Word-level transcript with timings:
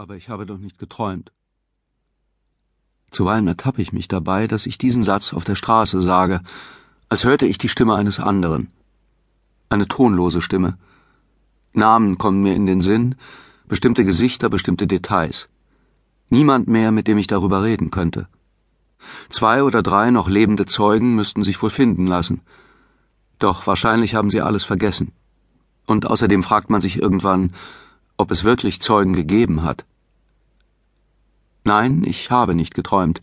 Aber 0.00 0.14
ich 0.14 0.28
habe 0.28 0.46
doch 0.46 0.58
nicht 0.58 0.78
geträumt. 0.78 1.32
Zuweilen 3.10 3.48
ertappe 3.48 3.82
ich 3.82 3.92
mich 3.92 4.06
dabei, 4.06 4.46
dass 4.46 4.64
ich 4.64 4.78
diesen 4.78 5.02
Satz 5.02 5.32
auf 5.32 5.42
der 5.42 5.56
Straße 5.56 6.00
sage, 6.02 6.40
als 7.08 7.24
hörte 7.24 7.46
ich 7.46 7.58
die 7.58 7.68
Stimme 7.68 7.96
eines 7.96 8.20
anderen. 8.20 8.70
Eine 9.70 9.88
tonlose 9.88 10.40
Stimme. 10.40 10.78
Namen 11.72 12.16
kommen 12.16 12.44
mir 12.44 12.54
in 12.54 12.66
den 12.66 12.80
Sinn, 12.80 13.16
bestimmte 13.66 14.04
Gesichter, 14.04 14.48
bestimmte 14.48 14.86
Details. 14.86 15.48
Niemand 16.28 16.68
mehr, 16.68 16.92
mit 16.92 17.08
dem 17.08 17.18
ich 17.18 17.26
darüber 17.26 17.64
reden 17.64 17.90
könnte. 17.90 18.28
Zwei 19.30 19.64
oder 19.64 19.82
drei 19.82 20.12
noch 20.12 20.28
lebende 20.28 20.66
Zeugen 20.66 21.16
müssten 21.16 21.42
sich 21.42 21.60
wohl 21.60 21.70
finden 21.70 22.06
lassen. 22.06 22.42
Doch 23.40 23.66
wahrscheinlich 23.66 24.14
haben 24.14 24.30
sie 24.30 24.42
alles 24.42 24.62
vergessen. 24.62 25.10
Und 25.86 26.06
außerdem 26.06 26.44
fragt 26.44 26.70
man 26.70 26.80
sich 26.80 27.02
irgendwann, 27.02 27.52
ob 28.18 28.30
es 28.30 28.44
wirklich 28.44 28.82
Zeugen 28.82 29.14
gegeben 29.14 29.62
hat. 29.62 29.86
Nein, 31.64 32.02
ich 32.04 32.30
habe 32.30 32.54
nicht 32.54 32.74
geträumt. 32.74 33.22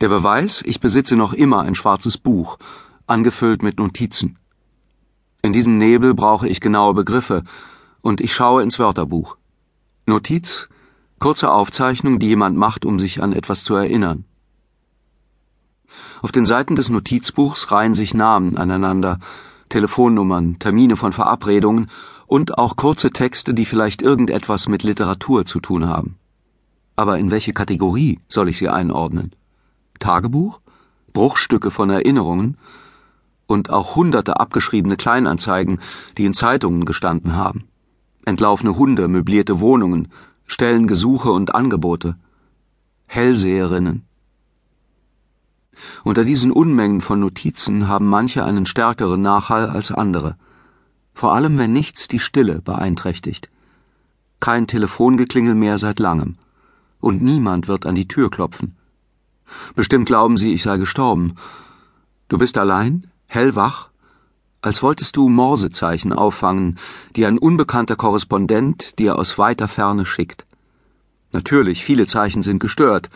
Der 0.00 0.08
Beweis, 0.08 0.62
ich 0.64 0.80
besitze 0.80 1.16
noch 1.16 1.34
immer 1.34 1.60
ein 1.62 1.74
schwarzes 1.74 2.16
Buch, 2.16 2.58
angefüllt 3.06 3.62
mit 3.62 3.78
Notizen. 3.78 4.38
In 5.42 5.52
diesem 5.52 5.76
Nebel 5.76 6.14
brauche 6.14 6.48
ich 6.48 6.60
genaue 6.60 6.94
Begriffe, 6.94 7.44
und 8.00 8.20
ich 8.20 8.32
schaue 8.32 8.62
ins 8.62 8.78
Wörterbuch. 8.78 9.36
Notiz, 10.06 10.68
kurze 11.18 11.50
Aufzeichnung, 11.50 12.18
die 12.18 12.28
jemand 12.28 12.56
macht, 12.56 12.84
um 12.84 12.98
sich 12.98 13.22
an 13.22 13.32
etwas 13.32 13.64
zu 13.64 13.74
erinnern. 13.74 14.24
Auf 16.22 16.32
den 16.32 16.46
Seiten 16.46 16.76
des 16.76 16.88
Notizbuchs 16.88 17.72
reihen 17.72 17.94
sich 17.94 18.14
Namen 18.14 18.56
aneinander, 18.56 19.18
Telefonnummern, 19.68 20.58
Termine 20.58 20.96
von 20.96 21.12
Verabredungen 21.12 21.90
und 22.30 22.58
auch 22.58 22.76
kurze 22.76 23.10
Texte, 23.10 23.54
die 23.54 23.64
vielleicht 23.64 24.02
irgendetwas 24.02 24.68
mit 24.68 24.84
Literatur 24.84 25.46
zu 25.46 25.58
tun 25.58 25.88
haben. 25.88 26.16
Aber 26.94 27.18
in 27.18 27.32
welche 27.32 27.52
Kategorie 27.52 28.20
soll 28.28 28.48
ich 28.48 28.58
sie 28.58 28.68
einordnen? 28.68 29.34
Tagebuch? 29.98 30.60
Bruchstücke 31.12 31.72
von 31.72 31.90
Erinnerungen? 31.90 32.56
Und 33.48 33.70
auch 33.70 33.96
hunderte 33.96 34.38
abgeschriebene 34.38 34.96
Kleinanzeigen, 34.96 35.80
die 36.18 36.24
in 36.24 36.32
Zeitungen 36.32 36.84
gestanden 36.84 37.34
haben. 37.34 37.64
Entlaufene 38.24 38.76
Hunde, 38.76 39.08
möblierte 39.08 39.58
Wohnungen, 39.58 40.06
Stellengesuche 40.46 41.32
und 41.32 41.52
Angebote. 41.52 42.14
Hellseherinnen. 43.06 44.04
Unter 46.04 46.22
diesen 46.22 46.52
Unmengen 46.52 47.00
von 47.00 47.18
Notizen 47.18 47.88
haben 47.88 48.06
manche 48.06 48.44
einen 48.44 48.66
stärkeren 48.66 49.20
Nachhall 49.20 49.68
als 49.68 49.90
andere 49.90 50.36
vor 51.20 51.34
allem 51.34 51.58
wenn 51.58 51.74
nichts 51.74 52.08
die 52.08 52.18
Stille 52.18 52.62
beeinträchtigt. 52.62 53.50
Kein 54.40 54.66
Telefongeklingel 54.66 55.54
mehr 55.54 55.76
seit 55.76 55.98
langem. 55.98 56.36
Und 56.98 57.20
niemand 57.20 57.68
wird 57.68 57.84
an 57.84 57.94
die 57.94 58.08
Tür 58.08 58.30
klopfen. 58.30 58.74
Bestimmt 59.74 60.06
glauben 60.06 60.38
Sie, 60.38 60.54
ich 60.54 60.62
sei 60.62 60.78
gestorben. 60.78 61.34
Du 62.28 62.38
bist 62.38 62.56
allein, 62.56 63.10
hellwach, 63.28 63.90
als 64.62 64.82
wolltest 64.82 65.14
du 65.14 65.28
Morsezeichen 65.28 66.14
auffangen, 66.14 66.78
die 67.16 67.26
ein 67.26 67.36
unbekannter 67.36 67.96
Korrespondent 67.96 68.98
dir 68.98 69.18
aus 69.18 69.36
weiter 69.36 69.68
Ferne 69.68 70.06
schickt. 70.06 70.46
Natürlich, 71.32 71.84
viele 71.84 72.06
Zeichen 72.06 72.42
sind 72.42 72.60
gestört, 72.60 73.10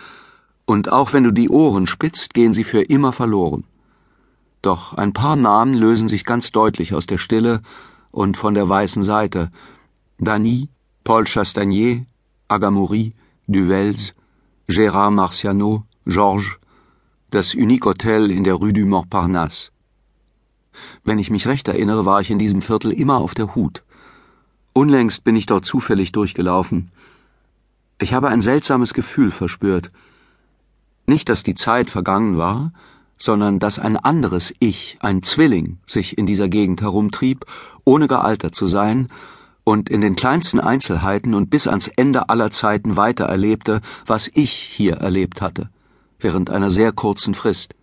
und 0.67 0.93
auch 0.93 1.15
wenn 1.15 1.25
du 1.25 1.31
die 1.31 1.49
Ohren 1.49 1.87
spitzt, 1.87 2.35
gehen 2.35 2.53
sie 2.53 2.65
für 2.65 2.83
immer 2.83 3.15
verloren. 3.15 3.65
Doch 4.61 4.93
ein 4.93 5.15
paar 5.15 5.37
Namen 5.37 5.73
lösen 5.73 6.11
sich 6.11 6.27
ganz 6.27 6.51
deutlich 6.51 6.93
aus 6.93 7.07
der 7.07 7.19
Stille 7.19 7.63
und 8.15 8.37
von 8.37 8.55
der 8.55 8.69
weißen 8.69 9.03
Seite 9.03 9.51
Dany, 10.19 10.69
Paul 11.03 11.25
Chastagnier, 11.25 12.07
Agamori, 12.47 13.13
Duvels, 13.49 14.15
Gérard 14.69 15.11
Marciano, 15.11 15.85
Georges, 16.07 16.59
das 17.31 17.55
Unique 17.55 17.85
Hotel 17.85 18.31
in 18.31 18.45
der 18.45 18.55
Rue 18.55 18.73
du 18.73 18.87
Montparnasse. 18.87 19.71
Wenn 21.03 21.19
ich 21.19 21.31
mich 21.31 21.49
recht 21.49 21.67
erinnere, 21.67 22.07
war 22.07 22.21
ich 22.21 22.31
in 22.31 22.39
diesem 22.39 22.63
Viertel 22.63 22.93
immer 22.93 23.19
auf 23.19 23.35
der 23.35 23.57
Hut. 23.57 23.83
Unlängst 24.73 25.25
bin 25.25 25.35
ich 25.35 25.47
dort 25.47 25.67
zufällig 25.67 26.13
durchgelaufen. 26.13 26.93
Ich 27.99 28.15
habe 28.15 28.29
ein 28.29 28.43
seltsames 28.43 28.95
Gefühl 28.95 29.33
verspürt. 29.33 29.91
Nicht, 31.07 31.29
dass 31.29 31.43
die 31.43 31.55
Zeit 31.55 31.91
vergangen 31.91 32.39
war, 32.39 32.73
sondern 33.17 33.59
dass 33.59 33.79
ein 33.79 33.97
anderes 33.97 34.55
Ich, 34.59 34.99
ein 35.01 35.23
Zwilling, 35.23 35.79
sich 35.87 36.19
in 36.19 36.27
dieser 36.27 36.49
Gegend 36.49 36.83
herumtrieb, 36.83 37.47
ohne 37.85 38.09
gealtert 38.09 38.55
zu 38.55 38.67
sein, 38.67 39.09
und 39.65 39.89
in 39.89 40.03
den 40.03 40.15
kleinsten 40.15 40.61
Einzelheiten 40.61 41.35
und 41.35 41.49
bis 41.49 41.67
ans 41.67 41.89
Ende 41.89 42.29
aller 42.29 42.51
Zeiten 42.51 42.97
weiter 42.97 43.25
erlebte, 43.25 43.81
was 44.05 44.31
ich 44.35 44.53
hier 44.53 44.97
erlebt 44.97 45.41
hatte, 45.41 45.71
während 46.19 46.51
einer 46.51 46.71
sehr 46.71 46.93
kurzen 46.93 47.35
Frist. 47.35 47.75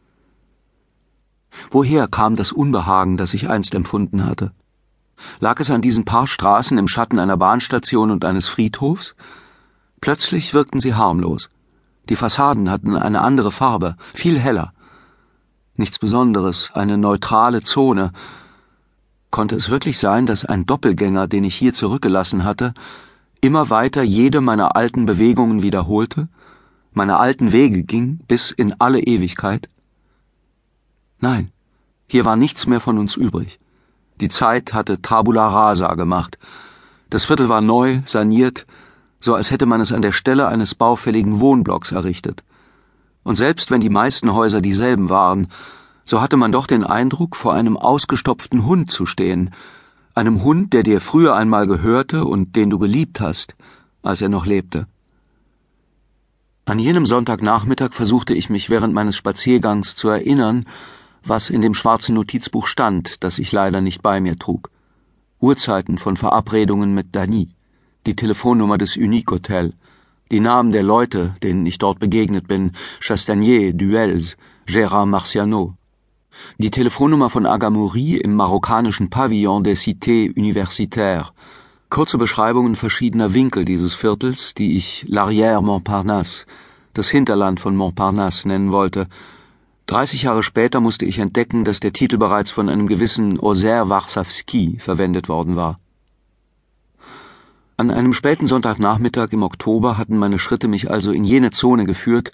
Woher 1.71 2.07
kam 2.07 2.35
das 2.35 2.51
Unbehagen, 2.51 3.17
das 3.17 3.33
ich 3.33 3.49
einst 3.49 3.73
empfunden 3.73 4.25
hatte? 4.25 4.51
Lag 5.39 5.59
es 5.59 5.69
an 5.69 5.81
diesen 5.81 6.05
paar 6.05 6.27
Straßen 6.27 6.77
im 6.77 6.87
Schatten 6.87 7.19
einer 7.19 7.37
Bahnstation 7.37 8.11
und 8.11 8.25
eines 8.25 8.47
Friedhofs? 8.47 9.15
Plötzlich 9.99 10.53
wirkten 10.53 10.79
sie 10.79 10.93
harmlos. 10.93 11.49
Die 12.09 12.15
Fassaden 12.15 12.69
hatten 12.69 12.95
eine 12.95 13.21
andere 13.21 13.51
Farbe, 13.51 13.95
viel 14.13 14.39
heller, 14.39 14.73
Nichts 15.81 15.97
Besonderes, 15.97 16.69
eine 16.75 16.95
neutrale 16.95 17.63
Zone. 17.63 18.11
Konnte 19.31 19.55
es 19.55 19.71
wirklich 19.71 19.97
sein, 19.97 20.27
dass 20.27 20.45
ein 20.45 20.67
Doppelgänger, 20.67 21.27
den 21.27 21.43
ich 21.43 21.55
hier 21.55 21.73
zurückgelassen 21.73 22.43
hatte, 22.43 22.75
immer 23.41 23.71
weiter 23.71 24.03
jede 24.03 24.41
meiner 24.41 24.75
alten 24.75 25.07
Bewegungen 25.07 25.63
wiederholte, 25.63 26.29
meine 26.93 27.17
alten 27.17 27.51
Wege 27.51 27.81
ging 27.81 28.19
bis 28.27 28.51
in 28.51 28.75
alle 28.79 28.99
Ewigkeit? 28.99 29.69
Nein, 31.19 31.51
hier 32.05 32.25
war 32.25 32.35
nichts 32.35 32.67
mehr 32.67 32.79
von 32.79 32.99
uns 32.99 33.15
übrig. 33.15 33.59
Die 34.17 34.29
Zeit 34.29 34.73
hatte 34.73 35.01
Tabula 35.01 35.47
rasa 35.47 35.95
gemacht. 35.95 36.37
Das 37.09 37.25
Viertel 37.25 37.49
war 37.49 37.61
neu, 37.61 38.01
saniert, 38.05 38.67
so 39.19 39.33
als 39.33 39.49
hätte 39.49 39.65
man 39.65 39.81
es 39.81 39.91
an 39.91 40.03
der 40.03 40.11
Stelle 40.11 40.47
eines 40.47 40.75
baufälligen 40.75 41.39
Wohnblocks 41.39 41.91
errichtet 41.91 42.43
und 43.23 43.35
selbst 43.35 43.71
wenn 43.71 43.81
die 43.81 43.89
meisten 43.89 44.33
Häuser 44.33 44.61
dieselben 44.61 45.09
waren, 45.09 45.47
so 46.05 46.21
hatte 46.21 46.37
man 46.37 46.51
doch 46.51 46.67
den 46.67 46.83
Eindruck, 46.83 47.35
vor 47.35 47.53
einem 47.53 47.77
ausgestopften 47.77 48.65
Hund 48.65 48.91
zu 48.91 49.05
stehen, 49.05 49.51
einem 50.15 50.43
Hund, 50.43 50.73
der 50.73 50.83
dir 50.83 50.99
früher 50.99 51.35
einmal 51.35 51.67
gehörte 51.67 52.25
und 52.25 52.55
den 52.55 52.69
du 52.69 52.79
geliebt 52.79 53.19
hast, 53.19 53.55
als 54.01 54.21
er 54.21 54.29
noch 54.29 54.45
lebte. 54.45 54.87
An 56.65 56.79
jenem 56.79 57.05
Sonntagnachmittag 57.05 57.93
versuchte 57.93 58.33
ich 58.33 58.49
mich 58.49 58.69
während 58.69 58.93
meines 58.93 59.15
Spaziergangs 59.15 59.95
zu 59.95 60.09
erinnern, 60.09 60.65
was 61.23 61.49
in 61.49 61.61
dem 61.61 61.73
schwarzen 61.73 62.15
Notizbuch 62.15 62.67
stand, 62.67 63.23
das 63.23 63.39
ich 63.39 63.51
leider 63.51 63.81
nicht 63.81 64.01
bei 64.01 64.19
mir 64.21 64.37
trug. 64.37 64.69
Uhrzeiten 65.39 65.97
von 65.97 66.17
Verabredungen 66.17 66.93
mit 66.93 67.15
Dany, 67.15 67.49
die 68.05 68.15
Telefonnummer 68.15 68.77
des 68.77 68.95
Unique 68.95 69.31
Hotel, 69.31 69.73
die 70.31 70.39
Namen 70.39 70.71
der 70.71 70.83
Leute, 70.83 71.35
denen 71.43 71.65
ich 71.65 71.77
dort 71.77 71.99
begegnet 71.99 72.47
bin, 72.47 72.71
Chastanier, 73.01 73.73
Duels, 73.73 74.37
Gérard 74.65 75.07
Marciano. 75.07 75.75
Die 76.57 76.71
Telefonnummer 76.71 77.29
von 77.29 77.45
Agamori 77.45 78.15
im 78.15 78.35
marokkanischen 78.35 79.09
Pavillon 79.09 79.63
der 79.63 79.75
Cité 79.75 80.33
Universitaire. 80.35 81.33
Kurze 81.89 82.17
Beschreibungen 82.17 82.77
verschiedener 82.77 83.33
Winkel 83.33 83.65
dieses 83.65 83.93
Viertels, 83.93 84.53
die 84.53 84.77
ich 84.77 85.05
L'Arrière 85.09 85.61
Montparnasse, 85.61 86.45
das 86.93 87.09
Hinterland 87.09 87.59
von 87.59 87.75
Montparnasse 87.75 88.47
nennen 88.47 88.71
wollte. 88.71 89.07
Dreißig 89.87 90.23
Jahre 90.23 90.43
später 90.43 90.79
musste 90.79 91.05
ich 91.05 91.19
entdecken, 91.19 91.65
dass 91.65 91.81
der 91.81 91.91
Titel 91.91 92.17
bereits 92.17 92.51
von 92.51 92.69
einem 92.69 92.87
gewissen 92.87 93.37
Ozer 93.37 93.89
Warsawski 93.89 94.77
verwendet 94.79 95.27
worden 95.27 95.57
war. 95.57 95.79
An 97.81 97.89
einem 97.89 98.13
späten 98.13 98.45
Sonntagnachmittag 98.45 99.29
im 99.31 99.41
Oktober 99.41 99.97
hatten 99.97 100.15
meine 100.15 100.37
Schritte 100.37 100.67
mich 100.67 100.91
also 100.91 101.11
in 101.11 101.23
jene 101.23 101.49
Zone 101.49 101.85
geführt, 101.85 102.31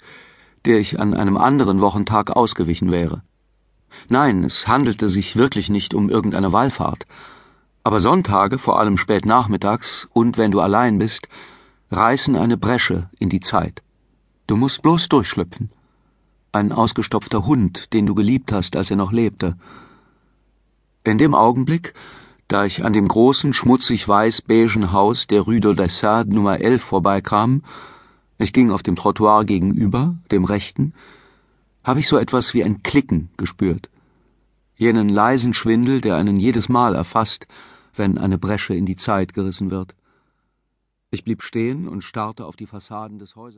der 0.66 0.78
ich 0.78 1.00
an 1.00 1.14
einem 1.14 1.38
anderen 1.38 1.80
Wochentag 1.80 2.28
ausgewichen 2.36 2.92
wäre. 2.92 3.22
Nein, 4.10 4.44
es 4.44 4.68
handelte 4.68 5.08
sich 5.08 5.36
wirklich 5.36 5.70
nicht 5.70 5.94
um 5.94 6.10
irgendeine 6.10 6.52
Wallfahrt. 6.52 7.06
Aber 7.82 7.98
Sonntage, 7.98 8.58
vor 8.58 8.78
allem 8.78 8.98
spät 8.98 9.24
nachmittags 9.24 10.06
und 10.12 10.36
wenn 10.36 10.50
du 10.50 10.60
allein 10.60 10.98
bist, 10.98 11.28
reißen 11.92 12.36
eine 12.36 12.58
Bresche 12.58 13.08
in 13.18 13.30
die 13.30 13.40
Zeit. 13.40 13.82
Du 14.48 14.54
musst 14.54 14.82
bloß 14.82 15.08
durchschlüpfen. 15.08 15.70
Ein 16.52 16.72
ausgestopfter 16.72 17.46
Hund, 17.46 17.94
den 17.94 18.04
du 18.04 18.14
geliebt 18.14 18.52
hast, 18.52 18.76
als 18.76 18.90
er 18.90 18.98
noch 18.98 19.12
lebte. 19.12 19.56
In 21.04 21.16
dem 21.16 21.34
Augenblick, 21.34 21.94
da 22.48 22.64
ich 22.64 22.82
an 22.82 22.94
dem 22.94 23.06
großen, 23.06 23.52
schmutzig 23.52 24.08
weiß-beigen 24.08 24.90
Haus 24.90 25.26
der 25.26 25.42
Rue 25.42 25.60
de 25.60 25.72
d'Assade 25.72 26.32
Nummer 26.32 26.60
11 26.60 26.82
vorbeikam, 26.82 27.62
ich 28.38 28.54
ging 28.54 28.70
auf 28.70 28.82
dem 28.82 28.96
Trottoir 28.96 29.44
gegenüber, 29.44 30.16
dem 30.30 30.44
rechten, 30.44 30.94
habe 31.84 32.00
ich 32.00 32.08
so 32.08 32.16
etwas 32.16 32.54
wie 32.54 32.64
ein 32.64 32.82
Klicken 32.82 33.28
gespürt. 33.36 33.90
Jenen 34.76 35.10
leisen 35.10 35.52
Schwindel, 35.52 36.00
der 36.00 36.16
einen 36.16 36.38
jedes 36.38 36.70
Mal 36.70 36.94
erfasst, 36.94 37.46
wenn 37.94 38.16
eine 38.16 38.38
Bresche 38.38 38.74
in 38.74 38.86
die 38.86 38.96
Zeit 38.96 39.34
gerissen 39.34 39.70
wird. 39.70 39.94
Ich 41.10 41.24
blieb 41.24 41.42
stehen 41.42 41.86
und 41.86 42.02
starrte 42.02 42.46
auf 42.46 42.56
die 42.56 42.66
Fassaden 42.66 43.18
des 43.18 43.36
Häusers 43.36 43.56